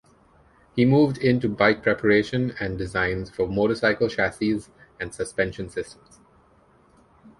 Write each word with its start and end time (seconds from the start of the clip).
He 0.75 0.83
moved 0.83 1.19
into 1.19 1.47
bike 1.47 1.83
preparation 1.83 2.55
and 2.59 2.75
designs 2.75 3.29
for 3.29 3.47
motorcycle 3.47 4.07
chassis 4.09 4.59
and 4.99 5.13
suspension 5.13 5.69
systems. 5.69 6.19